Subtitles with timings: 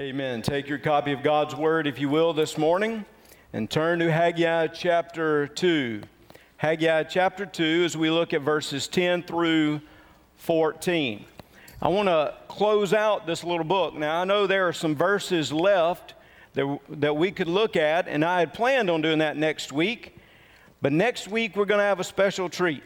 [0.00, 0.40] Amen.
[0.40, 3.04] Take your copy of God's Word, if you will, this morning
[3.52, 6.00] and turn to Haggai chapter 2.
[6.56, 9.82] Haggai chapter 2, as we look at verses 10 through
[10.38, 11.26] 14.
[11.82, 13.92] I want to close out this little book.
[13.92, 16.14] Now, I know there are some verses left
[16.54, 20.16] that, that we could look at, and I had planned on doing that next week.
[20.80, 22.82] But next week, we're going to have a special treat.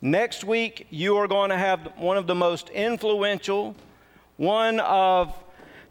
[0.00, 3.74] Next week, you are going to have one of the most influential,
[4.36, 5.34] one of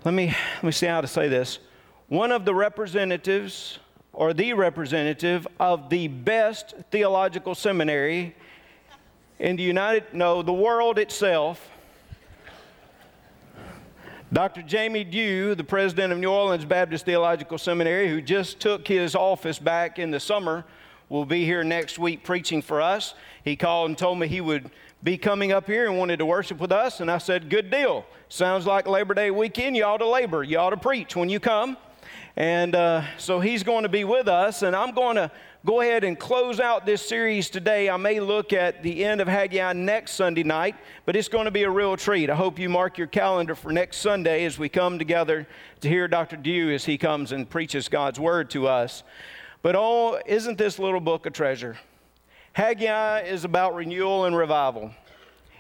[0.08, 1.60] let me, let me see how to say this.
[2.08, 3.78] One of the representatives,
[4.14, 8.34] or the representative of the best theological seminary
[9.38, 11.70] in the United, no, the world itself.
[14.32, 14.62] Dr.
[14.62, 19.60] Jamie Dew, the president of New Orleans Baptist Theological Seminary, who just took his office
[19.60, 20.64] back in the summer,
[21.10, 23.14] will be here next week preaching for us.
[23.44, 24.72] He called and told me he would
[25.04, 27.00] be coming up here and wanted to worship with us.
[27.00, 28.06] And I said, Good deal.
[28.30, 29.78] Sounds like Labor Day weekend.
[29.78, 30.44] You ought to labor.
[30.44, 31.78] You ought to preach when you come.
[32.36, 34.62] And uh, so he's going to be with us.
[34.62, 35.32] And I'm going to
[35.66, 37.90] go ahead and close out this series today.
[37.90, 41.52] I may look at the end of Haggai next Sunday night, but it's going to
[41.52, 42.30] be a real treat.
[42.30, 45.48] I hope you mark your calendar for next Sunday as we come together
[45.82, 46.38] to hear Dr.
[46.38, 49.04] Dew as he comes and preaches God's word to us.
[49.62, 51.78] But oh, isn't this little book a treasure?
[52.58, 54.90] Haggai is about renewal and revival.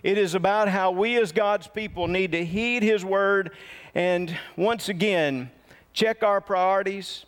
[0.02, 3.52] It is about how we as God's people need to heed His word
[3.94, 5.52] and once again
[5.94, 7.28] check our priorities,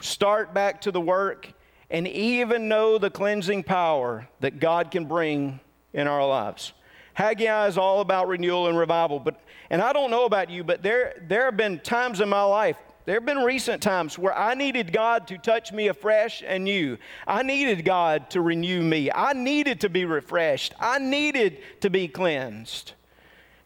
[0.00, 1.52] start back to the work,
[1.90, 5.60] and even know the cleansing power that God can bring
[5.92, 6.72] in our lives.
[7.12, 9.18] Haggai is all about renewal and revival.
[9.18, 12.44] But, and I don't know about you, but there, there have been times in my
[12.44, 16.64] life there have been recent times where I needed God to touch me afresh and
[16.64, 16.98] new.
[17.26, 19.10] I needed God to renew me.
[19.10, 20.74] I needed to be refreshed.
[20.78, 22.92] I needed to be cleansed.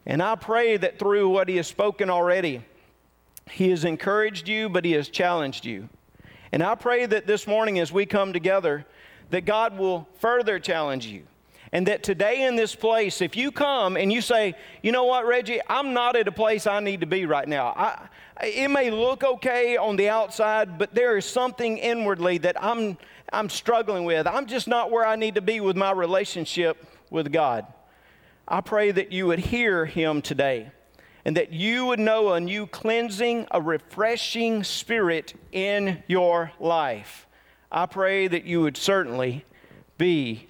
[0.07, 2.63] And I pray that through what He has spoken already,
[3.49, 5.89] He has encouraged you, but He has challenged you.
[6.51, 8.85] And I pray that this morning as we come together,
[9.29, 11.23] that God will further challenge you.
[11.71, 15.25] And that today in this place, if you come and you say, you know what,
[15.25, 17.67] Reggie, I'm not at a place I need to be right now.
[17.75, 18.07] I,
[18.45, 22.97] it may look okay on the outside, but there is something inwardly that I'm,
[23.33, 24.27] I'm struggling with.
[24.27, 27.65] I'm just not where I need to be with my relationship with God.
[28.47, 30.71] I pray that you would hear Him today
[31.25, 37.27] and that you would know a new cleansing, a refreshing spirit in your life.
[37.69, 39.43] I pray that you would certainly
[39.97, 40.47] be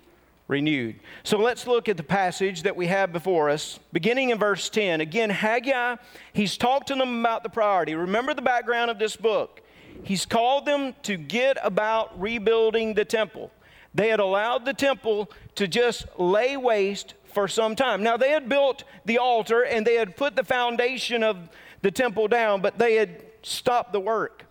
[0.48, 1.00] renewed.
[1.24, 5.02] So let's look at the passage that we have before us, beginning in verse 10.
[5.02, 5.98] Again, Haggai,
[6.34, 7.96] he's talked to them about the priority.
[7.96, 9.62] Remember the background of this book.
[10.04, 13.52] He's called them to get about rebuilding the temple.
[13.94, 18.04] They had allowed the temple to just lay waste for some time.
[18.04, 21.50] Now, they had built the altar and they had put the foundation of
[21.82, 24.46] the temple down, but they had stopped the work.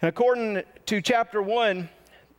[0.00, 1.88] And according to chapter 1,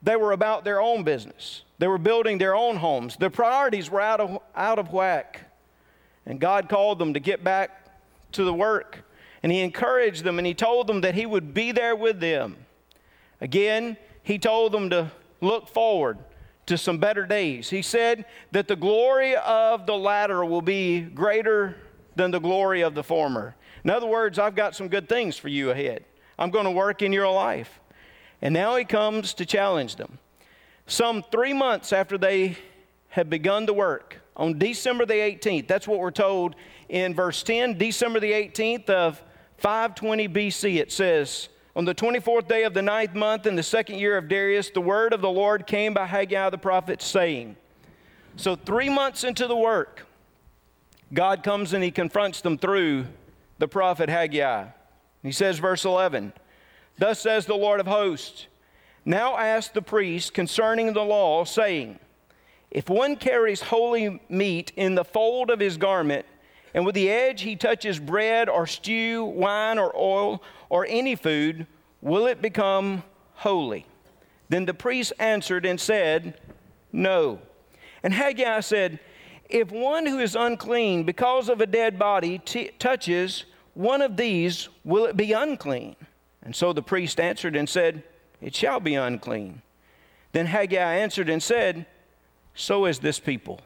[0.01, 1.63] they were about their own business.
[1.79, 3.15] They were building their own homes.
[3.15, 5.41] Their priorities were out of, out of whack.
[6.25, 7.87] And God called them to get back
[8.33, 8.99] to the work.
[9.41, 12.57] And He encouraged them and He told them that He would be there with them.
[13.41, 16.19] Again, He told them to look forward
[16.65, 17.69] to some better days.
[17.69, 21.77] He said that the glory of the latter will be greater
[22.15, 23.55] than the glory of the former.
[23.83, 26.03] In other words, I've got some good things for you ahead.
[26.37, 27.79] I'm going to work in your life.
[28.41, 30.19] And now he comes to challenge them.
[30.89, 32.57] Some three months after they
[33.09, 36.55] had begun to work, on December the 18th, that's what we're told
[36.89, 39.21] in verse 10, December the 18th of
[39.57, 43.99] 520 BC, it says, On the 24th day of the ninth month in the second
[43.99, 47.55] year of Darius, the word of the Lord came by Haggai the prophet, saying,
[48.35, 50.07] So three months into the work,
[51.13, 53.05] God comes and he confronts them through
[53.59, 54.65] the prophet Haggai.
[55.21, 56.33] He says, verse 11,
[56.97, 58.47] Thus says the Lord of hosts
[59.09, 61.97] Now ask the priest concerning the law, saying,
[62.69, 66.27] If one carries holy meat in the fold of his garment,
[66.75, 71.65] and with the edge he touches bread or stew, wine or oil, or any food,
[72.01, 73.01] will it become
[73.33, 73.87] holy?
[74.47, 76.39] Then the priest answered and said,
[76.91, 77.39] No.
[78.03, 78.99] And Haggai said,
[79.49, 84.69] If one who is unclean because of a dead body t- touches one of these,
[84.83, 85.95] will it be unclean?
[86.43, 88.03] And so the priest answered and said,
[88.41, 89.61] It shall be unclean.
[90.31, 91.85] Then Haggai answered and said,
[92.53, 93.61] So is this people,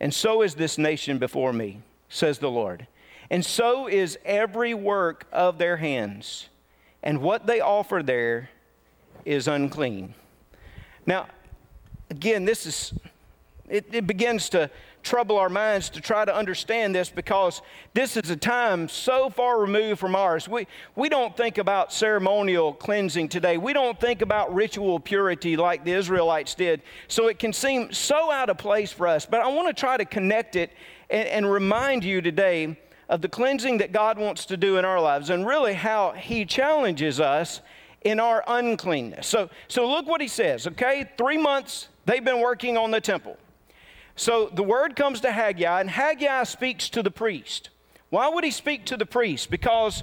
[0.00, 2.86] and so is this nation before me, says the Lord.
[3.30, 6.48] And so is every work of their hands,
[7.02, 8.50] and what they offer there
[9.24, 10.14] is unclean.
[11.04, 11.26] Now,
[12.10, 12.94] again, this is,
[13.68, 14.70] it, it begins to
[15.08, 17.62] trouble our minds to try to understand this because
[17.94, 20.46] this is a time so far removed from ours.
[20.46, 23.56] We, we don't think about ceremonial cleansing today.
[23.56, 26.82] We don't think about ritual purity like the Israelites did.
[27.08, 29.24] So it can seem so out of place for us.
[29.24, 30.72] But I want to try to connect it
[31.08, 32.78] and, and remind you today
[33.08, 36.44] of the cleansing that God wants to do in our lives and really how He
[36.44, 37.62] challenges us
[38.02, 39.26] in our uncleanness.
[39.26, 41.08] So, so look what He says, okay?
[41.16, 43.38] Three months they've been working on the temple.
[44.18, 47.70] So the word comes to Haggai, and Haggai speaks to the priest.
[48.10, 49.48] Why would he speak to the priest?
[49.48, 50.02] Because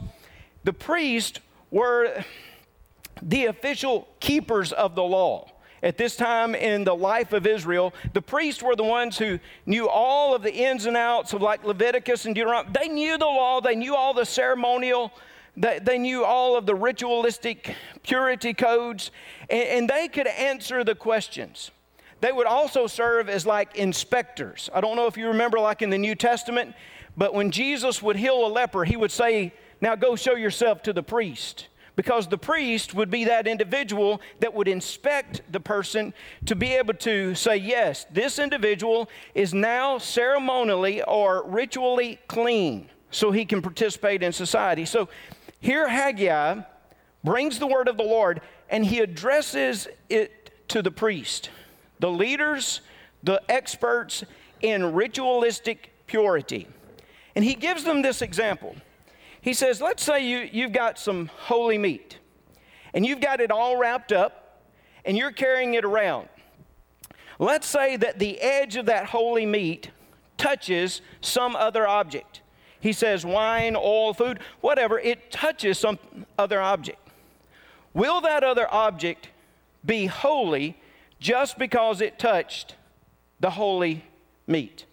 [0.64, 2.24] the priests were
[3.22, 5.52] the official keepers of the law.
[5.84, 9.90] At this time in the life of Israel, the priests were the ones who knew
[9.90, 12.72] all of the ins and outs of like Leviticus and Deuteronomy.
[12.74, 15.12] They knew the law, they knew all the ceremonial,
[15.58, 19.12] they, knew all of the ritualistic purity codes,
[19.50, 21.72] and they could answer the questions.
[22.22, 24.70] They would also serve as like inspectors.
[24.74, 26.76] I don't know if you remember, like in the New Testament,
[27.18, 30.94] but when Jesus would heal a leper, he would say, Now go show yourself to
[30.94, 31.68] the priest.
[31.96, 36.14] Because the priest would be that individual that would inspect the person
[36.46, 43.32] to be able to say, Yes, this individual is now ceremonially or ritually clean so
[43.32, 44.86] he can participate in society.
[44.86, 45.08] So
[45.60, 46.62] here Haggai
[47.24, 51.50] brings the word of the Lord and he addresses it to the priest
[52.00, 52.82] the leaders,
[53.24, 54.24] the experts
[54.62, 56.68] in ritualistic purity.
[57.36, 58.76] And he gives them this example.
[59.42, 62.20] He says, Let's say you, you've got some holy meat,
[62.94, 64.62] and you've got it all wrapped up,
[65.04, 66.30] and you're carrying it around.
[67.38, 69.92] Let's say that the edge of that holy meat
[70.38, 72.42] touches some other object.
[72.80, 76.00] He says, wine, oil, food, whatever, it touches some
[76.38, 77.00] other object.
[77.94, 79.30] Will that other object
[79.86, 80.78] be holy
[81.26, 82.76] just because it touched
[83.40, 84.06] the holy
[84.46, 84.86] meat.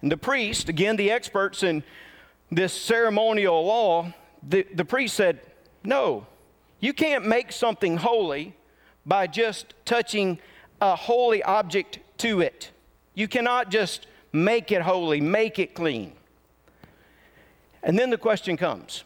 [0.00, 1.82] And the priest, again, the experts in
[2.52, 4.14] this ceremonial law,
[4.48, 5.40] the, the priest said,
[5.82, 6.24] No,
[6.78, 8.54] you can't make something holy
[9.04, 10.38] by just touching
[10.80, 12.70] a holy object to it.
[13.14, 16.12] You cannot just make it holy, make it clean.
[17.82, 19.02] And then the question comes.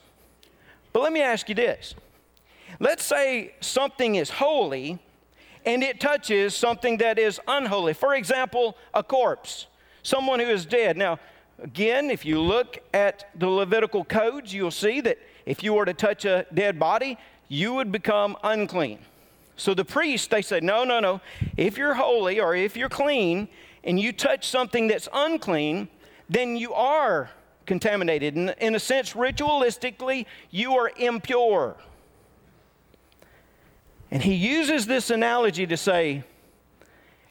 [0.93, 1.95] But let me ask you this.
[2.79, 4.99] Let's say something is holy
[5.65, 7.93] and it touches something that is unholy.
[7.93, 9.67] For example, a corpse,
[10.03, 10.97] someone who is dead.
[10.97, 11.19] Now,
[11.61, 15.93] again, if you look at the Levitical codes, you'll see that if you were to
[15.93, 17.17] touch a dead body,
[17.47, 18.99] you would become unclean.
[19.55, 21.21] So the priests, they said, no, no, no.
[21.55, 23.47] If you're holy or if you're clean
[23.83, 25.87] and you touch something that's unclean,
[26.29, 27.31] then you are
[27.65, 28.35] contaminated.
[28.35, 31.75] In, in a sense, ritualistically, you are impure.
[34.09, 36.23] And he uses this analogy to say,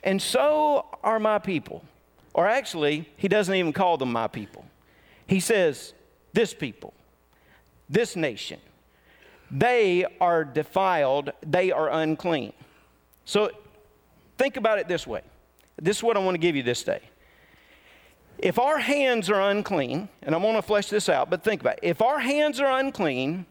[0.02, 1.84] and so are my people.
[2.34, 4.64] Or actually, he doesn't even call them my people.
[5.26, 5.94] He says,
[6.32, 6.92] this people,
[7.88, 8.60] this nation,
[9.50, 12.52] they are defiled, they are unclean.
[13.24, 13.50] So
[14.36, 15.22] think about it this way.
[15.80, 17.00] This is what I want to give you this day.
[18.38, 21.78] If our hands are unclean, and I'm going to flesh this out, but think about
[21.78, 21.80] it.
[21.82, 23.46] If our hands are unclean,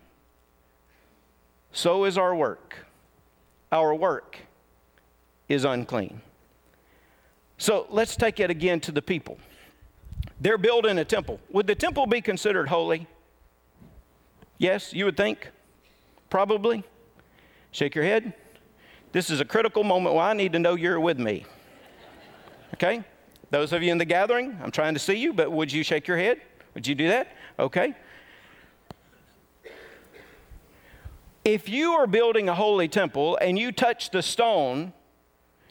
[1.72, 2.85] so is our work
[3.76, 4.38] our work
[5.50, 6.22] is unclean.
[7.58, 9.38] So let's take it again to the people.
[10.40, 11.40] They're building a temple.
[11.52, 13.06] Would the temple be considered holy?
[14.58, 15.50] Yes, you would think?
[16.30, 16.84] Probably.
[17.72, 18.34] Shake your head.
[19.12, 21.46] This is a critical moment where I need to know you're with me.
[22.74, 23.04] Okay?
[23.52, 26.08] Those of you in the gathering, I'm trying to see you, but would you shake
[26.08, 26.42] your head?
[26.74, 27.36] Would you do that?
[27.60, 27.94] Okay.
[31.46, 34.94] If you are building a holy temple and you touch the stone,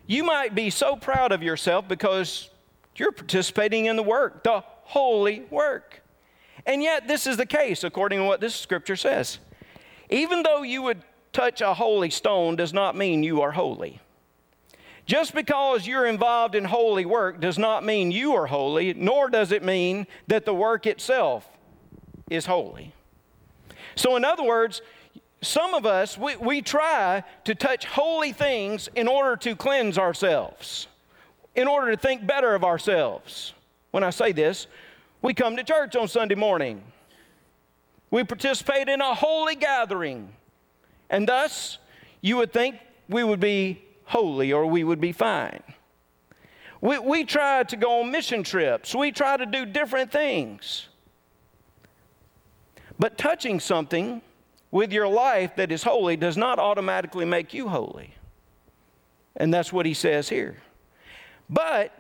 [0.07, 2.49] you might be so proud of yourself because
[2.95, 6.01] you're participating in the work, the holy work.
[6.65, 9.41] And yet, this is the case according to what this scripture says.
[10.11, 11.03] Even though you would
[11.33, 14.01] touch a holy stone, does not mean you are holy.
[15.07, 19.51] Just because you're involved in holy work does not mean you are holy, nor does
[19.51, 21.49] it mean that the work itself
[22.31, 22.95] is holy.
[23.97, 24.81] So, in other words,
[25.45, 30.87] some of us, we, we try to touch holy things in order to cleanse ourselves,
[31.55, 33.53] in order to think better of ourselves.
[33.91, 34.67] When I say this,
[35.23, 36.83] we come to church on Sunday morning.
[38.11, 40.29] We participate in a holy gathering.
[41.11, 41.79] And thus,
[42.21, 42.77] you would think
[43.09, 45.63] we would be holy or we would be fine.
[46.81, 48.95] We, we try to go on mission trips.
[48.95, 50.89] We try to do different things.
[52.99, 54.21] But touching something
[54.75, 58.13] with your life that is holy does not automatically make you holy.
[59.37, 60.57] And that's what he says here.
[61.49, 61.97] But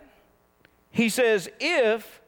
[0.90, 2.20] he says, if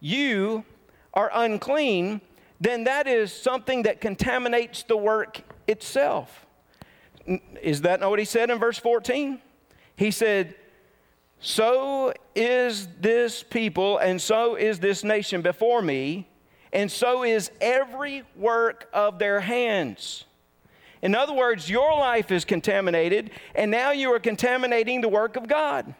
[0.00, 0.64] you
[1.12, 2.22] are unclean,
[2.58, 6.46] then that is something that contaminates the work itself.
[7.60, 9.42] Is that not what he said in verse 14?
[9.96, 10.54] He said,
[11.38, 16.28] So is this people, and so is this nation before me,
[16.72, 20.24] and so is every work of their hands.
[21.02, 25.48] In other words, your life is contaminated, and now you are contaminating the work of
[25.48, 25.94] God.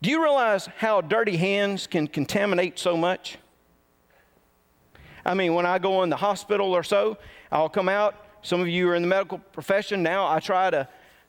[0.00, 3.38] Do you realize how dirty hands can contaminate so much?
[5.26, 7.18] I mean, when I go in the hospital or so,
[7.52, 8.14] I'll come out.
[8.42, 10.26] Some of you are in the medical profession now.
[10.26, 10.88] I try to,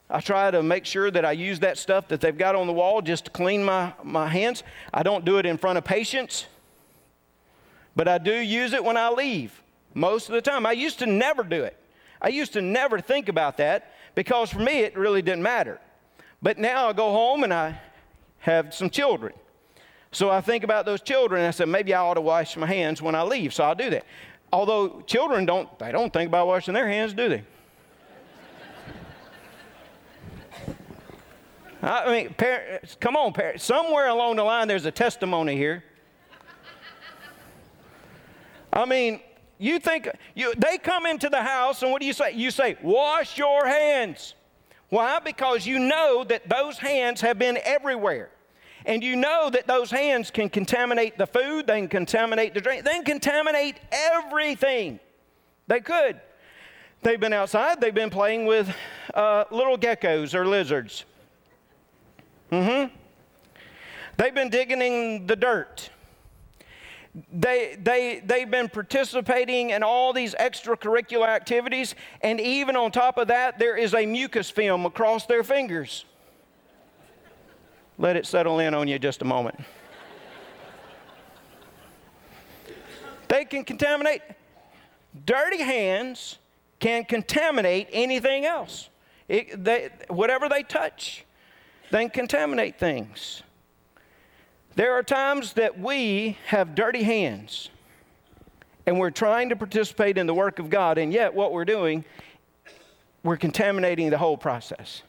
[0.09, 2.73] I try to make sure that I use that stuff that they've got on the
[2.73, 4.63] wall just to clean my, my hands.
[4.93, 6.45] I don't do it in front of patients,
[7.99, 9.61] but I do use it when I leave
[9.93, 10.65] most of the time.
[10.65, 11.75] I used to never do it.
[12.21, 15.81] I used to never think about that because for me it really didn't matter.
[16.41, 17.77] But now I go home and I
[18.37, 19.33] have some children.
[20.13, 22.67] So I think about those children and I said, maybe I ought to wash my
[22.67, 23.53] hands when I leave.
[23.53, 24.05] So I'll do that.
[24.53, 27.43] Although children don't, they don't think about washing their hands, do they?
[31.83, 33.65] I mean, parents, come on, parents.
[33.65, 35.83] Somewhere along the line, there's a testimony here.
[38.71, 39.19] I mean,
[39.57, 42.33] you think you, they come into the house, and what do you say?
[42.33, 44.35] You say, Wash your hands.
[44.89, 45.19] Why?
[45.19, 48.31] Because you know that those hands have been everywhere.
[48.85, 52.85] And you know that those hands can contaminate the food, they can contaminate the drink,
[52.85, 54.99] they can contaminate everything.
[55.67, 56.19] They could.
[57.03, 58.73] They've been outside, they've been playing with
[59.13, 61.05] uh, little geckos or lizards.
[62.51, 62.95] Mm hmm.
[64.17, 65.91] They've been digging in the dirt.
[67.33, 73.27] They, they, they've been participating in all these extracurricular activities, and even on top of
[73.29, 76.05] that, there is a mucus film across their fingers.
[77.97, 79.59] Let it settle in on you just a moment.
[83.27, 84.21] they can contaminate.
[85.25, 86.37] Dirty hands
[86.79, 88.89] can contaminate anything else.
[89.27, 91.25] It, they, whatever they touch,
[91.91, 93.43] they contaminate things.
[94.79, 97.69] There are times that we have dirty hands
[98.85, 102.05] and we're trying to participate in the work of God, and yet what we're doing,
[103.21, 105.01] we're contaminating the whole process.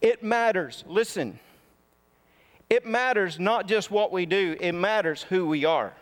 [0.00, 0.82] It matters.
[0.88, 1.38] Listen,
[2.68, 5.92] it matters not just what we do, it matters who we are.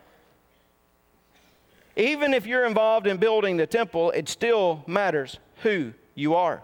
[1.95, 6.63] Even if you're involved in building the temple, it still matters who you are.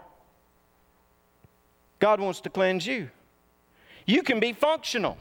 [1.99, 3.11] God wants to cleanse you.
[4.07, 5.19] You can be functional.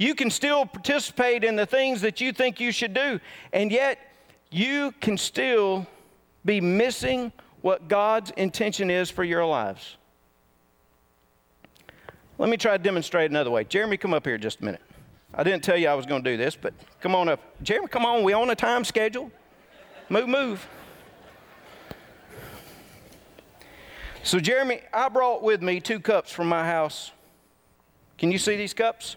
[0.00, 3.20] You can still participate in the things that you think you should do,
[3.52, 3.98] and yet
[4.50, 5.86] you can still
[6.42, 7.30] be missing
[7.60, 9.98] what God's intention is for your lives.
[12.38, 13.64] Let me try to demonstrate another way.
[13.64, 14.80] Jeremy, come up here just a minute.
[15.34, 17.40] I didn't tell you I was going to do this, but come on up.
[17.62, 18.22] Jeremy, come on.
[18.24, 19.30] We on a time schedule.
[20.08, 20.66] Move, move.
[24.22, 27.12] So, Jeremy, I brought with me two cups from my house.
[28.16, 29.16] Can you see these cups?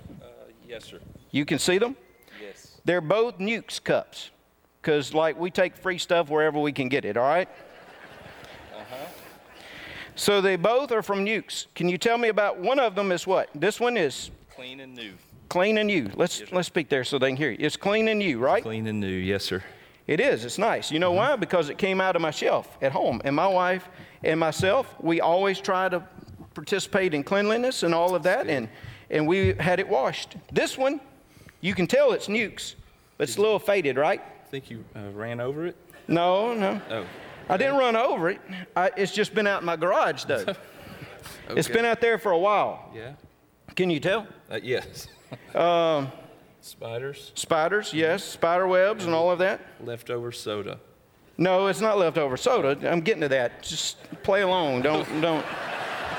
[0.73, 0.99] Yes, sir.
[1.29, 1.95] You can see them?
[2.41, 2.81] Yes.
[2.83, 4.31] They're both Newk's cups
[4.81, 7.47] because, like, we take free stuff wherever we can get it, all right?
[8.75, 8.95] Uh-huh.
[10.15, 11.67] So they both are from Newk's.
[11.75, 13.49] Can you tell me about one of them is what?
[13.53, 15.13] This one is clean and new.
[15.47, 16.09] Clean and new.
[16.15, 17.57] Let's yes, let's speak there so they can hear you.
[17.59, 18.63] It's clean and new, right?
[18.63, 19.63] Clean and new, yes, sir.
[20.07, 20.43] It is.
[20.43, 20.89] It's nice.
[20.89, 21.17] You know mm-hmm.
[21.17, 21.35] why?
[21.35, 23.21] Because it came out of my shelf at home.
[23.23, 23.87] And my wife
[24.23, 26.03] and myself, we always try to
[26.55, 28.47] participate in cleanliness and all of that.
[28.47, 28.69] And
[29.09, 30.35] and we had it washed.
[30.51, 30.99] This one,
[31.61, 32.75] you can tell it's Newk's,
[33.17, 34.21] but it's a little faded, right?
[34.21, 35.75] I Think you uh, ran over it?
[36.07, 36.81] No, no.
[36.89, 37.05] Oh.
[37.49, 38.41] I didn't run over it.
[38.75, 40.35] I, it's just been out in my garage, though.
[40.45, 40.55] okay.
[41.49, 42.91] It's been out there for a while.
[42.95, 43.13] Yeah.
[43.75, 44.27] Can you tell?
[44.49, 45.07] Uh, yes.
[45.55, 46.11] um,
[46.61, 47.31] spiders.
[47.35, 48.23] Spiders, yes.
[48.23, 49.61] Spider webs and all of that.
[49.81, 50.79] Leftover soda.
[51.37, 52.77] No, it's not leftover soda.
[52.89, 53.63] I'm getting to that.
[53.63, 54.83] Just play along.
[54.83, 55.45] Don't don't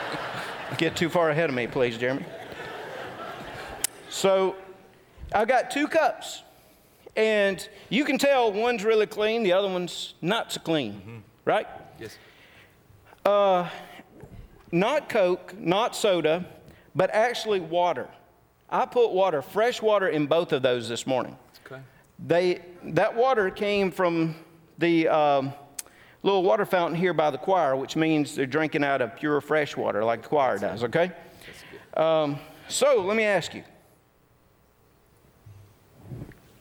[0.78, 2.24] get too far ahead of me, please, Jeremy.
[4.14, 4.54] So
[5.32, 6.44] I've got two cups.
[7.16, 11.16] And you can tell one's really clean, the other one's not so clean, mm-hmm.
[11.44, 11.66] right?
[11.98, 12.16] Yes.
[13.24, 13.68] Uh,
[14.70, 16.46] not Coke, not soda,
[16.94, 18.08] but actually water.
[18.70, 21.36] I put water, fresh water, in both of those this morning.
[21.66, 21.80] Okay.
[22.24, 24.36] They, that water came from
[24.78, 25.52] the um,
[26.22, 29.76] little water fountain here by the choir, which means they're drinking out of pure fresh
[29.76, 31.12] water like the choir does, okay?
[31.96, 33.64] Um, so let me ask you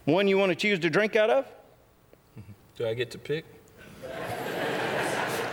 [0.05, 1.45] one you want to choose to drink out of?
[2.75, 3.45] Do I get to pick?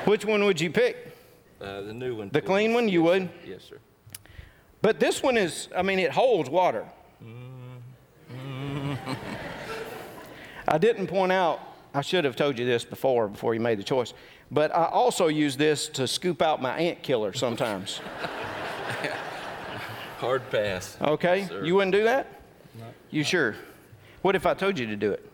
[0.05, 1.15] Which one would you pick?
[1.61, 2.31] Uh, the new one.
[2.31, 3.29] The clean one, you would?
[3.47, 3.79] Yes, sir.
[4.83, 6.87] But this one is, I mean, it holds water.
[10.67, 11.61] I didn't point out,
[11.93, 14.15] I should have told you this before, before you made the choice,
[14.51, 17.99] but I also use this to scoop out my ant killer sometimes.
[20.19, 20.97] Hard pass.
[21.01, 21.47] Okay?
[21.47, 21.65] Sir.
[21.65, 22.41] You wouldn't do that?
[23.11, 23.57] You sure?
[24.23, 25.31] What if I told you to do it?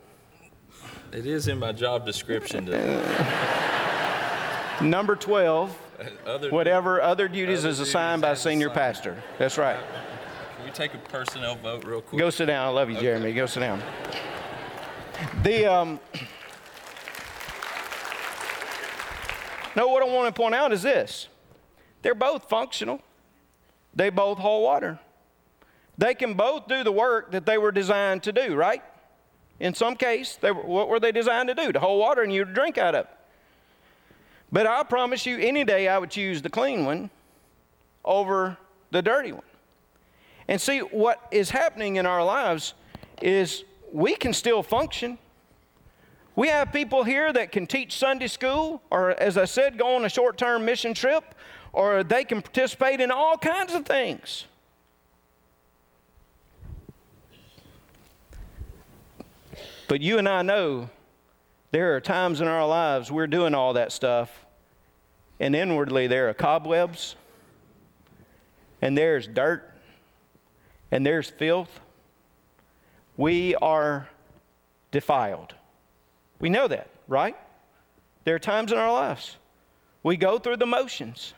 [1.13, 2.77] It is in my job description to
[4.83, 5.77] Number 12,
[6.27, 6.51] other.
[6.51, 8.79] whatever other duties Other is assigned by duties as senior assigned.
[8.79, 9.23] pastor.
[9.39, 9.79] That's right.
[10.57, 12.19] Can we take a personnel vote real quick?
[12.19, 12.67] Go sit down.
[12.67, 13.33] I love you, Jeremy.
[13.33, 13.83] Go sit down.
[15.43, 15.99] The um,
[19.75, 21.29] no, what I want to point out is this:
[22.03, 23.01] they're both functional.
[23.95, 24.99] They both hold water.
[25.99, 28.55] They can both do the work that they were designed to do.
[28.55, 28.83] Right?
[29.59, 31.73] In some case, were, what were they designed to do?
[31.73, 33.07] To hold water and you to drink out of.
[34.53, 37.11] But I promise you, any day I would choose the clean one
[38.05, 38.57] over
[38.91, 39.43] the dirty one.
[40.49, 42.75] And see, what is happening in our lives
[43.21, 45.19] is we can still function.
[46.37, 50.05] We have people here that can teach Sunday school, or as I said, go on
[50.05, 51.35] a short term mission trip,
[51.73, 54.45] or they can participate in all kinds of things.
[59.89, 60.91] But you and I know
[61.71, 64.47] there are times in our lives we're doing all that stuff,
[65.39, 67.15] and inwardly there are cobwebs,
[68.83, 69.73] and there's dirt,
[70.91, 71.81] and there's filth.
[73.17, 74.09] We are
[74.91, 75.55] defiled.
[76.41, 77.37] We know that, right?
[78.25, 79.37] There are times in our lives
[80.03, 81.35] we go through the motions.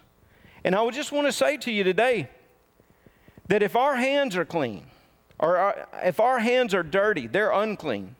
[0.62, 2.28] And I would just want to say to you today
[3.46, 4.84] that if our hands are clean,
[5.38, 8.14] or our, if our hands are dirty, they're unclean,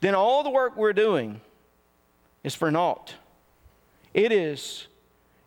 [0.00, 1.40] then all the work we're doing
[2.42, 3.14] is for naught.
[4.14, 4.86] It is,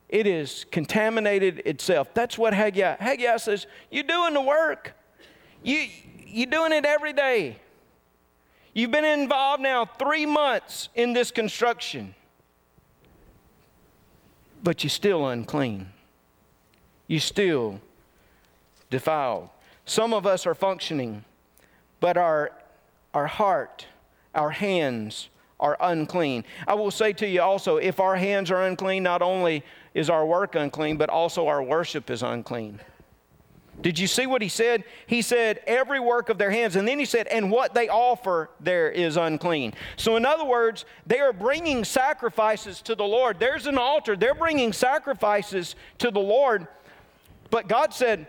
[0.09, 2.13] it is contaminated itself.
[2.13, 4.93] That's what Haggai, Haggai says, you're doing the work.
[5.63, 5.87] You,
[6.25, 7.57] you're doing it every day.
[8.73, 12.15] You've been involved now three months in this construction,
[14.63, 15.89] but you're still unclean.
[17.07, 17.79] You're still
[18.89, 19.49] defiled.
[19.85, 21.23] Some of us are functioning,
[21.99, 22.51] but our,
[23.13, 23.85] our heart,
[24.35, 26.43] our hands are unclean.
[26.67, 30.25] I will say to you also if our hands are unclean, not only is our
[30.25, 32.79] work unclean, but also our worship is unclean.
[33.81, 34.83] Did you see what he said?
[35.07, 36.75] He said, every work of their hands.
[36.75, 39.73] And then he said, and what they offer there is unclean.
[39.97, 43.39] So, in other words, they are bringing sacrifices to the Lord.
[43.39, 46.67] There's an altar, they're bringing sacrifices to the Lord.
[47.49, 48.27] But God said,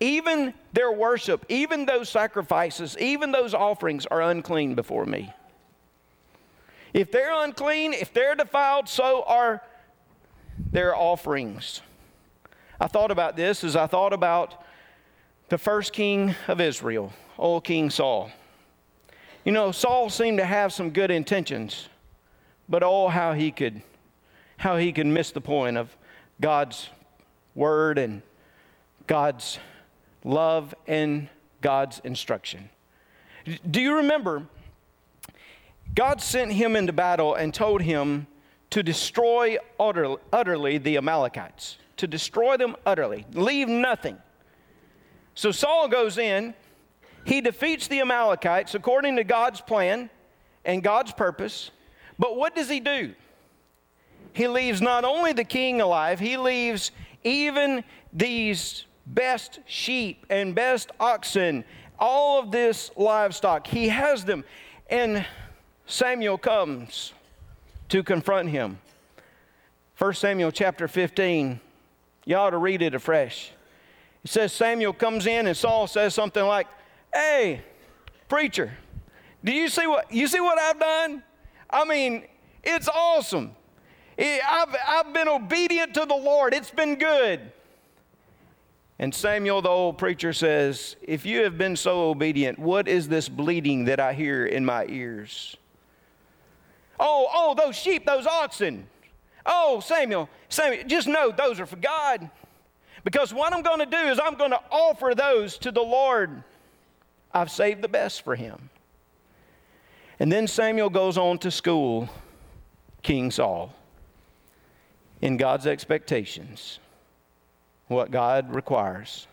[0.00, 5.32] even their worship, even those sacrifices, even those offerings are unclean before me.
[6.94, 9.62] If they're unclean, if they're defiled, so are
[10.70, 11.82] their offerings.
[12.80, 14.62] I thought about this as I thought about
[15.48, 18.30] the first king of Israel, old King Saul.
[19.44, 21.88] You know, Saul seemed to have some good intentions,
[22.68, 23.82] but oh, how he could,
[24.58, 25.96] how he could miss the point of
[26.40, 26.88] God's
[27.54, 28.22] word and
[29.06, 29.58] God's
[30.24, 31.28] love and
[31.60, 32.68] God's instruction.
[33.68, 34.46] Do you remember?
[35.94, 38.26] God sent him into battle and told him
[38.70, 44.18] to destroy utterly, utterly the Amalekites, to destroy them utterly, leave nothing.
[45.34, 46.54] So Saul goes in,
[47.24, 50.10] he defeats the Amalekites according to God's plan
[50.64, 51.70] and God's purpose.
[52.18, 53.14] But what does he do?
[54.32, 56.90] He leaves not only the king alive, he leaves
[57.24, 61.64] even these best sheep and best oxen,
[61.98, 63.66] all of this livestock.
[63.66, 64.44] He has them.
[64.88, 65.26] And
[65.86, 67.12] Samuel comes
[67.88, 68.78] to confront him.
[69.96, 71.60] 1 Samuel chapter 15.
[72.24, 73.52] You ought to read it afresh.
[74.24, 76.66] It says Samuel comes in and Saul says something like,
[77.12, 77.62] Hey,
[78.28, 78.72] preacher,
[79.42, 81.22] do you see what you see what I've done?
[81.70, 82.24] I mean,
[82.62, 83.52] it's awesome.
[84.18, 86.52] I've, I've been obedient to the Lord.
[86.52, 87.52] It's been good.
[88.98, 93.28] And Samuel, the old preacher, says, If you have been so obedient, what is this
[93.28, 95.56] bleating that I hear in my ears?
[96.98, 98.88] Oh, oh, those sheep, those oxen.
[99.46, 102.28] Oh, Samuel, Samuel, just know those are for God.
[103.04, 106.42] Because what I'm going to do is I'm going to offer those to the Lord.
[107.32, 108.70] I've saved the best for him.
[110.18, 112.08] And then Samuel goes on to school
[113.02, 113.72] King Saul
[115.20, 116.80] in God's expectations,
[117.88, 119.26] what God requires.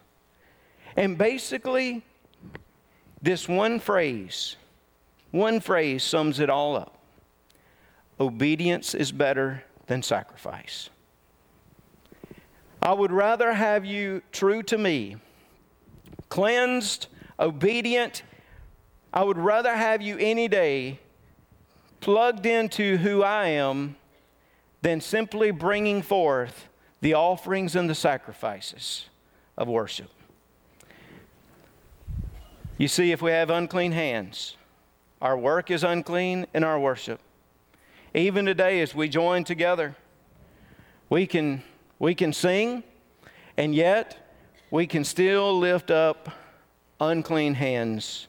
[0.95, 2.03] And basically,
[3.21, 4.55] this one phrase,
[5.31, 6.95] one phrase sums it all up
[8.19, 10.89] obedience is better than sacrifice.
[12.81, 15.17] I would rather have you true to me,
[16.29, 17.07] cleansed,
[17.39, 18.23] obedient.
[19.13, 20.99] I would rather have you any day
[21.99, 23.95] plugged into who I am
[24.81, 26.67] than simply bringing forth
[27.05, 29.09] the offerings and the sacrifices
[29.57, 30.09] of worship.
[32.79, 34.57] You see, if we have unclean hands,
[35.21, 37.19] our work is unclean and our worship.
[38.15, 39.95] Even today, as we join together,
[41.07, 41.61] we can,
[41.99, 42.83] we can sing,
[43.55, 44.35] and yet
[44.71, 46.29] we can still lift up
[46.99, 48.27] unclean hands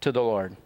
[0.00, 0.56] to the Lord.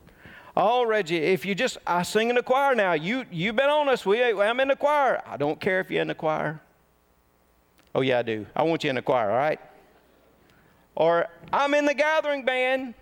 [0.57, 2.93] Oh, Reggie, if you just, I sing in the choir now.
[2.93, 4.07] You, you've been on us.
[4.07, 5.21] We, I'm in the choir.
[5.27, 6.61] I don't care if you're in the choir.
[7.95, 8.47] Oh, yeah, I do.
[8.57, 9.61] I want you in the choir, all right?
[10.95, 12.95] Or I'm in the gathering band.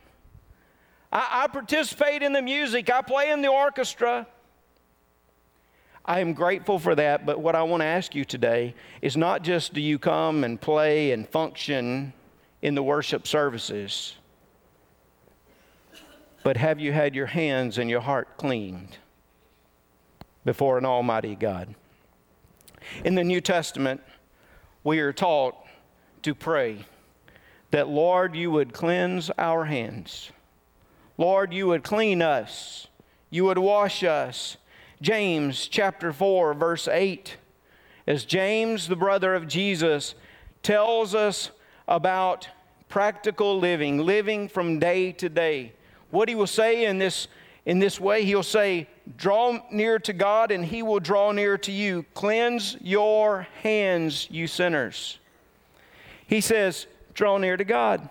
[1.13, 2.91] I, I participate in the music.
[2.91, 4.27] I play in the orchestra.
[6.05, 9.43] I am grateful for that, but what I want to ask you today is not
[9.43, 12.13] just do you come and play and function
[12.63, 14.17] in the worship services,
[16.43, 18.97] but have you had your hands and your heart cleaned
[20.45, 21.75] before an almighty God?
[23.05, 24.01] In the New Testament,
[24.83, 25.57] we are taught
[26.23, 26.85] to pray
[27.71, 30.31] that, Lord, you would cleanse our hands.
[31.19, 32.89] Lord, you would clean us.
[33.31, 34.57] You would wash us.
[35.03, 37.37] James chapter 4, verse 8.
[38.07, 40.15] As James, the brother of Jesus,
[40.63, 41.51] tells us
[41.87, 42.49] about
[42.89, 45.73] practical living, living from day to day.
[46.11, 47.29] What he will say in this,
[47.65, 51.73] in this way, he'll say, Draw near to God, and he will draw near to
[51.73, 52.05] you.
[52.15, 55.19] Cleanse your hands, you sinners.
[56.27, 58.09] He says, Draw near to God.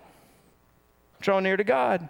[1.22, 2.10] Draw near to God.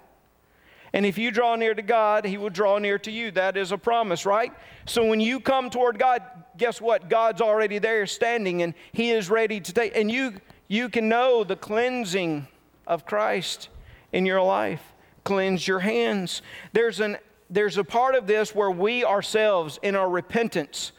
[0.92, 3.32] And if you draw near to God, He will draw near to you.
[3.32, 4.52] That is a promise, right?
[4.86, 6.24] So when you come toward God,
[6.58, 7.10] guess what?
[7.10, 9.96] God's already there standing and He is ready to take.
[9.96, 10.36] And you,
[10.68, 12.48] you can know the cleansing
[12.88, 13.70] of Christ
[14.12, 14.82] in your life.
[15.24, 16.42] Cleanse your hands.
[16.74, 17.18] There's, an,
[17.50, 20.92] there's a part of this where we ourselves, in our repentance,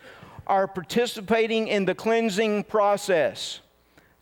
[0.46, 3.60] are participating in the cleansing process.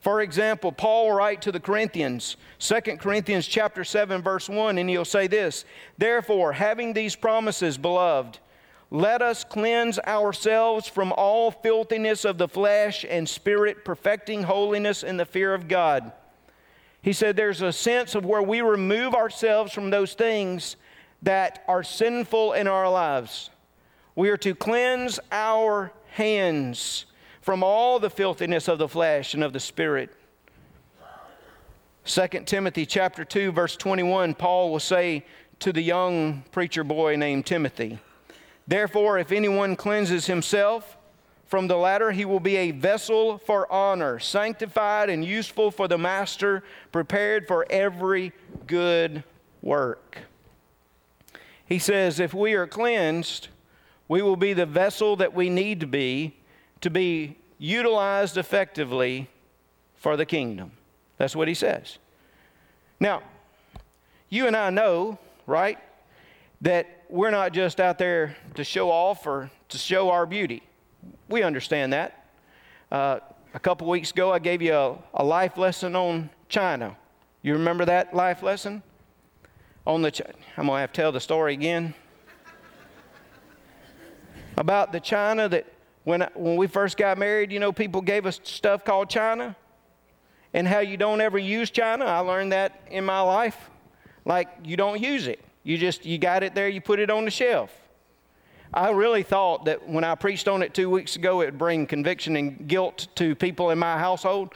[0.01, 5.05] For example, Paul write to the Corinthians, 2 Corinthians chapter 7 verse 1 and he'll
[5.05, 5.65] say this,
[5.97, 8.39] "Therefore, having these promises, beloved,
[8.91, 15.17] let us cleanse ourselves from all filthiness of the flesh and spirit, perfecting holiness in
[15.17, 16.13] the fear of God."
[17.03, 20.77] He said there's a sense of where we remove ourselves from those things
[21.23, 23.51] that are sinful in our lives.
[24.15, 27.07] We are to cleanse our hands
[27.41, 30.15] from all the filthiness of the flesh and of the spirit.
[32.05, 35.25] 2 Timothy chapter 2 verse 21 Paul will say
[35.59, 37.99] to the young preacher boy named Timothy,
[38.67, 40.97] Therefore if anyone cleanses himself
[41.47, 45.99] from the latter he will be a vessel for honor, sanctified and useful for the
[45.99, 48.33] master, prepared for every
[48.67, 49.25] good
[49.63, 50.19] work.
[51.69, 53.49] He says if we are cleansed,
[54.09, 56.35] we will be the vessel that we need to be
[56.81, 59.29] to be utilized effectively
[59.97, 60.73] for the kingdom.
[61.19, 61.99] That's what he says.
[62.99, 63.23] Now,
[64.31, 65.79] you and I know, right,
[66.63, 70.63] that we're not just out there to show off or to show our beauty.
[71.29, 72.25] We understand that.
[72.91, 73.21] Uh,
[73.55, 76.97] a couple weeks ago, I gave you a, a, life lesson on China.
[77.43, 78.83] You remember that life lesson?
[79.89, 80.13] On the,
[80.59, 81.95] I'm gonna have to tell the story again
[84.59, 85.65] about the China that
[86.05, 89.57] when, I, when we first got married, you know, people gave us stuff called China
[90.53, 92.05] and how you don't ever use China.
[92.05, 93.71] I learned that in my life.
[94.27, 95.43] Like, you don't use it.
[95.63, 97.73] You just, you got it there, you put it on the shelf.
[98.75, 101.87] I really thought that when I preached on it two weeks ago, it would bring
[101.87, 104.53] conviction and guilt to people in my household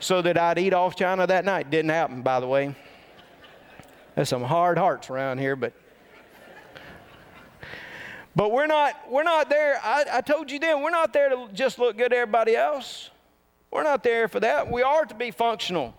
[0.00, 1.70] so that I'd eat off China that night.
[1.70, 2.74] Didn't happen, by the way.
[4.14, 5.72] There's some hard hearts around here, but
[8.34, 9.78] but we're not, we're not there.
[9.82, 13.10] I, I told you then, we're not there to just look good to everybody else.
[13.70, 14.70] We're not there for that.
[14.70, 15.94] We are to be functional.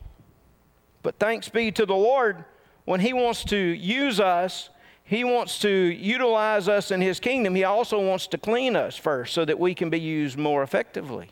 [1.03, 2.43] But thanks be to the Lord,
[2.85, 4.69] when He wants to use us,
[5.03, 7.53] He wants to utilize us in His kingdom.
[7.53, 11.29] He also wants to clean us first so that we can be used more effectively.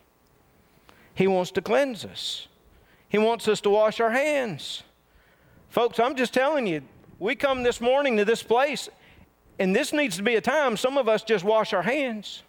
[1.15, 2.47] He wants to cleanse us,
[3.09, 4.83] He wants us to wash our hands.
[5.71, 6.81] Folks, I'm just telling you,
[7.17, 8.89] we come this morning to this place
[9.57, 12.43] and this needs to be a time some of us just wash our hands.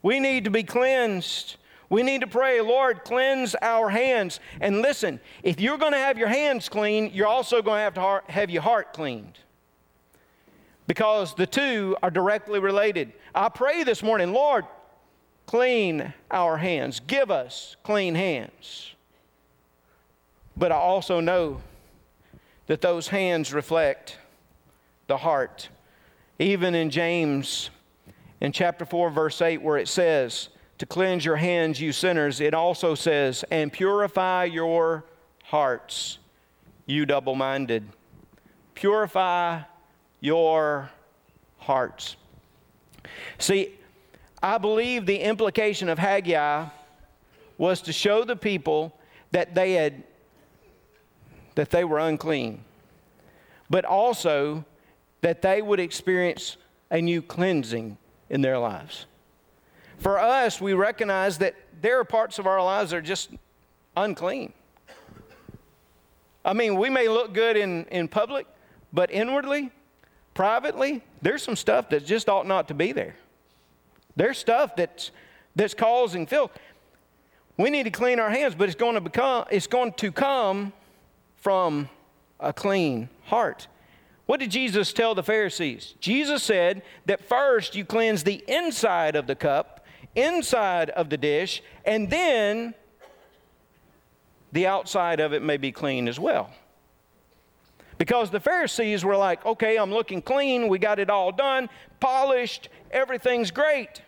[0.00, 1.56] We need to be cleansed.
[1.90, 4.38] We need to pray, Lord, cleanse our hands.
[4.60, 7.94] And listen, if you're going to have your hands clean, you're also going to have
[7.94, 9.36] to have your heart cleaned.
[10.86, 13.12] Because the two are directly related.
[13.34, 14.66] I pray this morning, Lord,
[15.46, 17.00] clean our hands.
[17.00, 18.94] Give us clean hands.
[20.56, 21.60] But I also know
[22.68, 24.18] that those hands reflect
[25.08, 25.68] the heart.
[26.38, 27.70] Even in James,
[28.40, 32.54] in chapter 4, verse 8, where it says, To cleanse your hands, you sinners, it
[32.54, 35.04] also says, And purify your
[35.44, 36.18] hearts,
[36.86, 37.88] you double minded.
[38.74, 39.62] Purify
[40.20, 40.90] your
[41.56, 42.16] hearts.
[43.38, 43.74] See,
[44.42, 46.66] I believe the implication of Haggai
[47.56, 48.94] was to show the people
[49.32, 50.04] that they had
[51.58, 52.62] that they were unclean,
[53.68, 54.64] but also
[55.22, 56.56] that they would experience
[56.88, 57.98] a new cleansing
[58.30, 59.06] in their lives.
[59.98, 63.30] For us, we recognize that there are parts of our lives that are just
[63.96, 64.52] unclean.
[66.44, 68.46] I mean, we may look good in, in public,
[68.92, 69.72] but inwardly,
[70.34, 73.16] privately, there's some stuff that just ought not to be there.
[74.14, 75.10] There's stuff that's,
[75.56, 76.52] that's causing filth.
[77.56, 80.72] We need to clean our hands, but it's going to become it's going to come
[81.40, 81.88] from
[82.40, 83.68] a clean heart.
[84.26, 85.94] What did Jesus tell the Pharisees?
[86.00, 91.62] Jesus said that first you cleanse the inside of the cup, inside of the dish,
[91.84, 92.74] and then
[94.52, 96.50] the outside of it may be clean as well.
[97.96, 102.68] Because the Pharisees were like, okay, I'm looking clean, we got it all done, polished,
[102.90, 104.02] everything's great.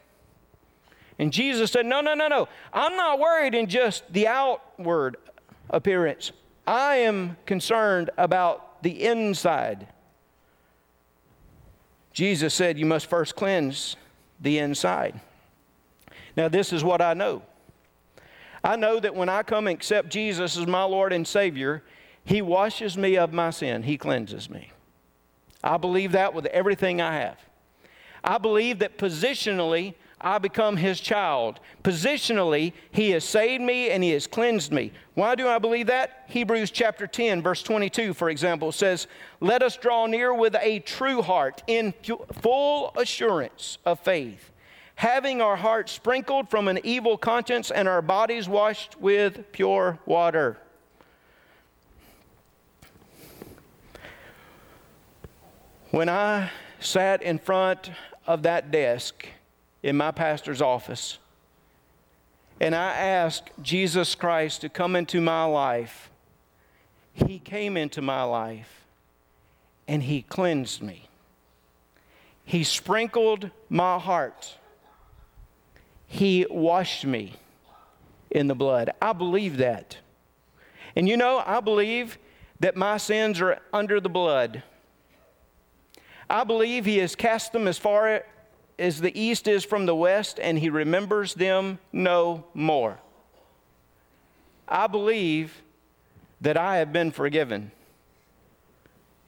[1.19, 2.49] And Jesus said, no, no, no, no.
[2.73, 5.17] I'm not worried in just the outward
[5.69, 6.33] appearance.
[6.67, 9.89] I am concerned about the inside.
[12.13, 13.97] Jesus said, You must first cleanse
[14.41, 15.21] the inside.
[16.37, 17.43] Now, this is what I know.
[18.63, 21.83] I know that when I come and accept Jesus as my Lord and Savior,
[22.25, 24.71] He washes me of my sin, He cleanses me.
[25.63, 27.39] I believe that with everything I have.
[28.23, 31.61] I believe that positionally, I become his child.
[31.83, 34.93] Positionally, he has saved me and he has cleansed me.
[35.15, 36.25] Why do I believe that?
[36.29, 39.07] Hebrews chapter 10, verse 22, for example, says,
[39.41, 41.95] Let us draw near with a true heart in
[42.35, 44.53] full assurance of faith,
[44.97, 50.59] having our hearts sprinkled from an evil conscience and our bodies washed with pure water.
[55.91, 57.91] When I sat in front
[58.27, 59.27] of that desk,
[59.83, 61.19] in my pastor's office
[62.61, 66.11] and I asked Jesus Christ to come into my life,
[67.15, 68.85] He came into my life
[69.89, 71.09] and He cleansed me.
[72.45, 74.57] He sprinkled my heart.
[76.07, 77.35] He washed me
[78.31, 78.91] in the blood.
[79.01, 79.97] I believe that.
[80.95, 82.19] And you know, I believe
[82.59, 84.63] that my sins are under the blood.
[86.29, 88.23] I believe He has cast them as far
[88.81, 92.99] as the east is from the west, and he remembers them no more.
[94.67, 95.63] I believe
[96.41, 97.73] that I have been forgiven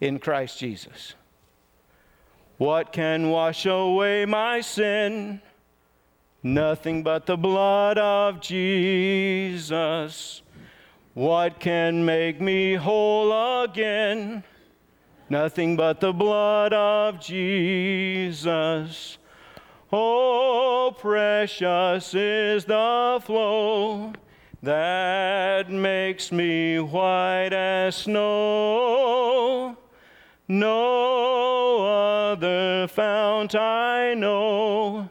[0.00, 1.14] in Christ Jesus.
[2.56, 5.42] What can wash away my sin?
[6.42, 10.40] Nothing but the blood of Jesus.
[11.12, 14.44] What can make me whole again?
[15.28, 19.18] Nothing but the blood of Jesus.
[19.94, 24.14] Oh, precious is the flow
[24.62, 29.76] that makes me white as snow.
[30.48, 31.86] No
[32.32, 35.10] other fount I know,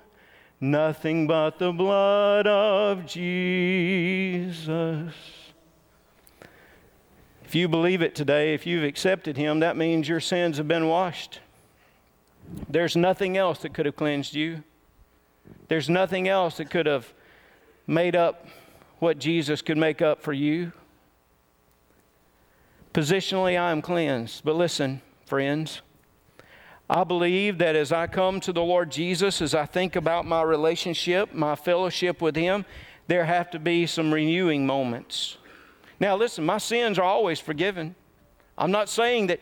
[0.59, 4.63] nothing but the blood of Jesus.
[7.45, 10.87] If you believe it today, if you've accepted Him, that means your sins have been
[10.87, 11.39] washed.
[12.67, 14.63] There's nothing else that could have cleansed you.
[15.67, 17.13] There's nothing else that could have
[17.87, 18.47] made up
[18.99, 20.71] what Jesus could make up for you.
[22.93, 24.43] Positionally, I am cleansed.
[24.43, 25.81] But listen, friends,
[26.89, 30.41] I believe that as I come to the Lord Jesus, as I think about my
[30.41, 32.65] relationship, my fellowship with Him,
[33.07, 35.37] there have to be some renewing moments.
[35.99, 37.95] Now, listen, my sins are always forgiven.
[38.57, 39.39] I'm not saying that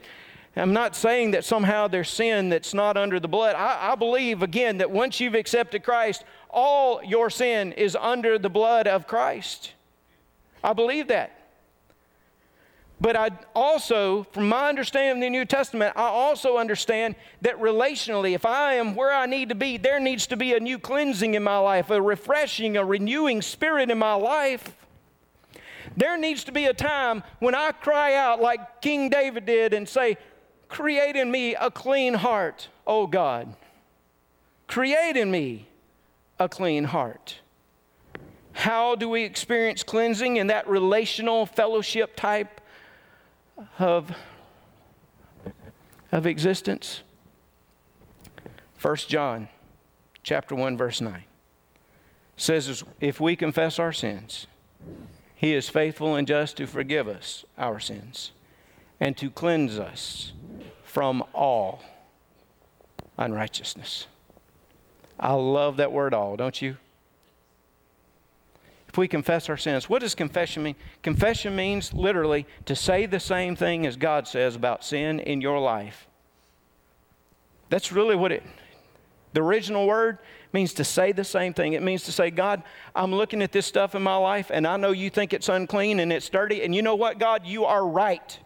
[0.55, 3.55] I'm not saying that somehow there's sin that's not under the blood.
[3.55, 8.49] I, I, believe, again, that once you've accepted Christ, all your sin is under the
[8.49, 9.73] blood of Christ.
[10.63, 11.35] I believe that.
[13.01, 18.33] But I also, from my understanding of the New Testament, I also understand that relationally,
[18.33, 21.33] if I am where I need to be, there needs to be a new cleansing
[21.33, 24.75] in my life, a refreshing, a renewing spirit in my life.
[25.95, 29.87] There needs to be a time when I cry out like King David did and
[29.87, 30.17] say,
[30.69, 33.55] Create in me a clean heart, O God.
[34.67, 35.67] Create in me
[36.37, 37.39] a clean heart.
[38.53, 42.61] How do we experience cleansing in that relational fellowship type
[43.79, 44.11] of,
[46.11, 47.01] of existence?
[48.79, 49.49] 1 John
[50.23, 51.23] chapter 1 verse 9
[52.37, 54.47] says if we confess our sins,
[55.35, 58.31] he is faithful and just to forgive us our sins
[58.99, 60.33] and to cleanse us
[60.89, 61.81] from all
[63.17, 64.07] unrighteousness.
[65.19, 66.77] I love that word all, don't you?
[68.87, 70.75] If we confess our sins, what does confession mean?
[71.03, 75.59] Confession means literally to say the same thing as God says about sin in your
[75.59, 76.07] life.
[77.69, 78.43] That's really what it
[79.33, 80.17] the original word
[80.53, 81.73] means to say the same thing.
[81.73, 82.63] It means to say, God,
[82.95, 85.99] I'm looking at this stuff in my life and I know you think it's unclean
[85.99, 86.63] and it's dirty.
[86.63, 87.45] And you know what, God?
[87.45, 88.39] You are right.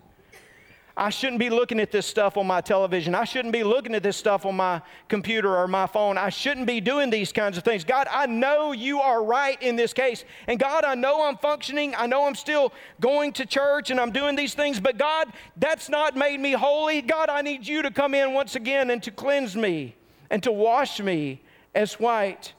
[0.95, 3.15] I shouldn't be looking at this stuff on my television.
[3.15, 6.19] I shouldn't be looking at this stuff on my computer or my phone.
[6.19, 7.83] I shouldn't be doing these kinds of things.
[7.83, 10.23] God, I know you are right in this case.
[10.47, 11.95] And God, I know I'm functioning.
[11.97, 14.79] I know I'm still going to church and I'm doing these things.
[14.79, 17.01] But God, that's not made me holy.
[17.01, 19.95] God, I need you to come in once again and to cleanse me
[20.29, 21.41] and to wash me
[21.73, 22.53] as white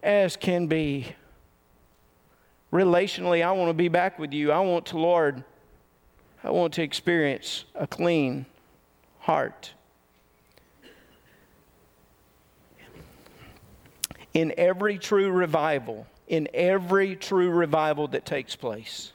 [0.00, 1.12] as can be.
[2.72, 4.52] Relationally, I want to be back with you.
[4.52, 5.42] I want to, Lord,
[6.44, 8.46] I want to experience a clean
[9.20, 9.72] heart.
[14.34, 19.12] In every true revival, in every true revival that takes place,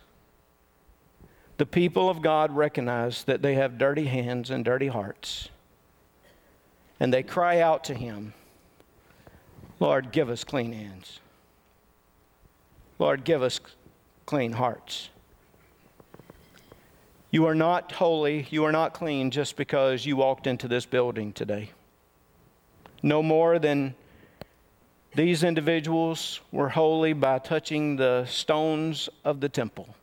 [1.58, 5.50] the people of God recognize that they have dirty hands and dirty hearts.
[7.00, 8.34] And they cry out to Him,
[9.80, 11.20] Lord, give us clean hands.
[13.00, 13.60] Lord, give us
[14.26, 15.10] clean hearts.
[17.34, 21.34] You are not holy, you are not clean just because you walked into this building
[21.34, 21.72] today.
[23.02, 23.96] No more than
[25.16, 29.96] these individuals were holy by touching the stones of the temple.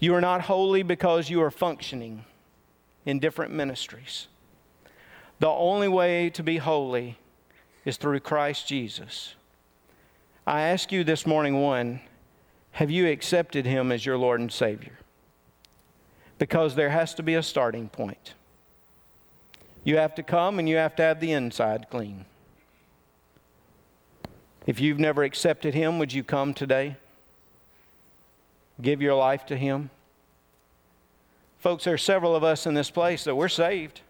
[0.00, 2.24] You are not holy because you are functioning
[3.04, 4.26] in different ministries.
[5.38, 7.16] The only way to be holy
[7.84, 9.36] is through Christ Jesus.
[10.44, 12.00] I ask you this morning one,
[12.76, 14.98] have you accepted Him as your Lord and Savior?
[16.36, 18.34] Because there has to be a starting point.
[19.82, 22.26] You have to come and you have to have the inside clean.
[24.66, 26.98] If you've never accepted Him, would you come today?
[28.82, 29.88] Give your life to Him?
[31.58, 34.02] Folks, there are several of us in this place that we're saved.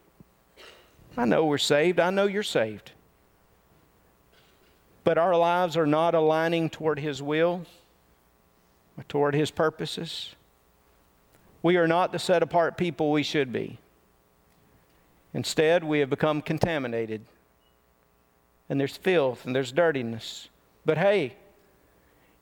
[1.17, 2.01] I know we're saved.
[2.01, 2.91] I know you're saved.
[5.05, 7.65] But our lives are not aligning toward His will
[9.09, 10.35] toward His purposes.
[11.63, 13.79] We are not the set apart people we should be.
[15.35, 17.23] Instead, we have become contaminated.
[18.69, 20.49] And there's filth and there's dirtiness.
[20.85, 21.35] But hey,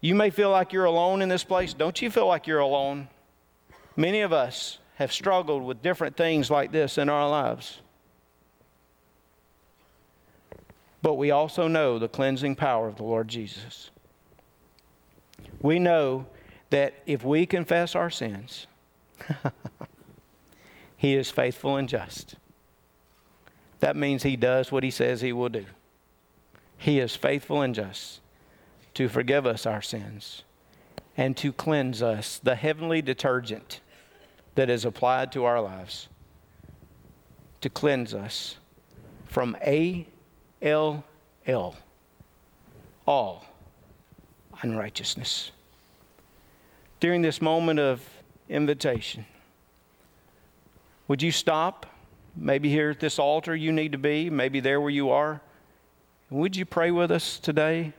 [0.01, 1.75] you may feel like you're alone in this place.
[1.75, 3.09] Don't you feel like you're alone?
[3.97, 7.81] Many of us have struggled with different things like this in our lives.
[11.03, 13.91] But we also know the cleansing power of the Lord Jesus.
[15.61, 16.27] We know
[16.75, 18.67] that if we confess our sins,
[20.97, 22.35] He is faithful and just.
[23.79, 25.67] That means He does what He says He will do.
[26.77, 28.19] He is faithful and just
[28.95, 30.43] to forgive us our sins
[31.17, 33.81] and to cleanse us, the heavenly detergent
[34.57, 36.09] that is applied to our lives,
[37.61, 38.57] to cleanse us
[39.27, 40.09] from A
[40.61, 41.05] L
[41.47, 41.77] L,
[43.07, 43.45] all
[44.61, 45.53] unrighteousness
[47.05, 48.01] during this moment of
[48.49, 49.27] invitation,
[51.07, 51.85] would you stop?
[52.35, 55.43] Maybe here at this altar you need to be, maybe there where you are.
[56.31, 57.93] Would you pray with us today?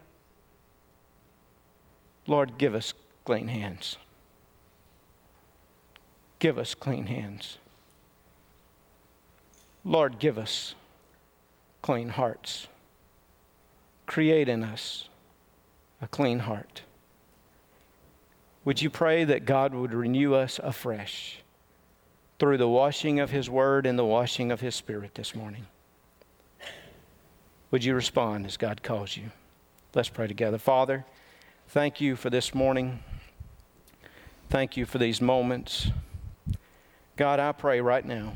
[2.25, 3.97] Lord, give us clean hands.
[6.39, 7.59] Give us clean hands.
[9.83, 10.73] Lord, give us
[11.83, 12.65] clean hearts.
[14.07, 15.09] Create in us
[16.01, 16.81] a clean heart.
[18.65, 21.37] Would you pray that God would renew us afresh
[22.39, 25.67] through the washing of His Word and the washing of His Spirit this morning?
[27.69, 29.31] Would you respond as God calls you?
[29.93, 30.57] Let's pray together.
[30.57, 31.05] Father,
[31.67, 33.03] thank you for this morning.
[34.49, 35.91] Thank you for these moments.
[37.17, 38.35] God, I pray right now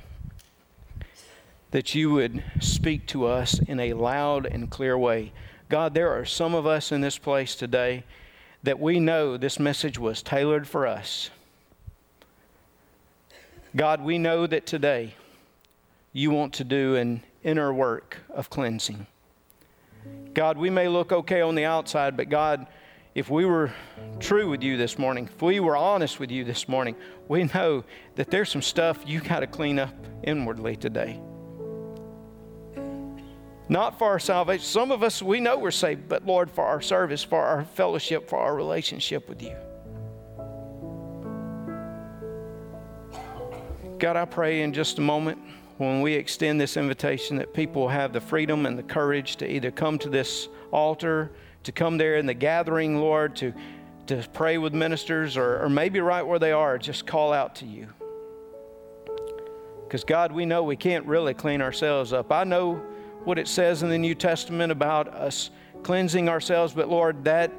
[1.72, 5.32] that you would speak to us in a loud and clear way.
[5.70, 8.04] God, there are some of us in this place today
[8.64, 11.30] that we know this message was tailored for us.
[13.76, 15.14] God, we know that today
[16.12, 19.07] you want to do an inner work of cleansing.
[20.34, 22.68] God, we may look okay on the outside, but God,
[23.16, 23.72] if we were
[24.20, 26.95] true with you this morning, if we were honest with you this morning,
[27.28, 27.84] we know
[28.16, 29.93] that there's some stuff you got to clean up
[30.24, 31.20] inwardly today.
[33.70, 34.66] Not for our salvation.
[34.66, 38.28] Some of us, we know we're saved, but Lord, for our service, for our fellowship,
[38.28, 39.56] for our relationship with you.
[44.00, 45.38] God, I pray in just a moment
[45.78, 49.70] when we extend this invitation that people have the freedom and the courage to either
[49.70, 51.32] come to this altar,
[51.64, 53.54] to come there in the gathering, Lord, to,
[54.08, 57.66] to pray with ministers, or, or maybe right where they are, just call out to
[57.66, 57.88] you.
[59.84, 62.32] Because, God, we know we can't really clean ourselves up.
[62.32, 62.82] I know
[63.24, 65.50] what it says in the New Testament about us
[65.84, 67.52] cleansing ourselves, but Lord, that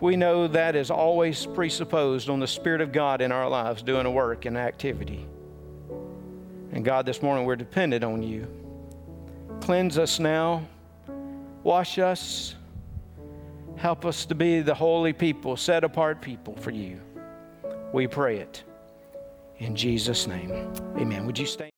[0.00, 4.06] we know that is always presupposed on the Spirit of God in our lives doing
[4.06, 5.26] a work and activity.
[6.72, 8.46] And God, this morning we're dependent on you.
[9.60, 10.66] Cleanse us now,
[11.62, 12.54] wash us,
[13.76, 17.00] help us to be the holy people, set apart people for you.
[17.92, 18.62] We pray it
[19.58, 20.72] in Jesus' name.
[20.96, 21.26] Amen.
[21.26, 21.68] Would you stand?